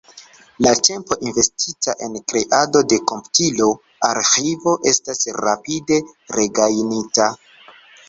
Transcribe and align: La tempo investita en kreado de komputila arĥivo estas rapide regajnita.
La 0.67 0.71
tempo 0.87 1.17
investita 1.31 1.95
en 2.07 2.15
kreado 2.33 2.83
de 2.95 2.99
komputila 3.13 3.69
arĥivo 4.11 4.77
estas 4.95 5.25
rapide 5.41 6.03
regajnita. 6.41 7.33